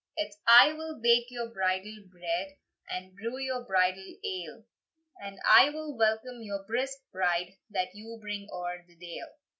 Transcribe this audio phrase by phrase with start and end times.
[0.17, 2.55] "It's I will bake your bridal bread,
[2.89, 4.65] And brew your bridal ale,
[5.21, 9.29] And I will welcome your brisk bride, That you bring oer the dale."